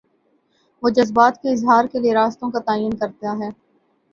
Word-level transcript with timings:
وہ 0.83 0.89
جذبات 0.89 1.41
کے 1.41 1.51
اظہار 1.51 1.85
کے 1.91 1.99
لیے 1.99 2.13
راستوں 2.13 2.51
کا 2.51 2.59
تعین 2.59 2.97
کرتا 2.97 3.37
ہے۔ 3.39 3.49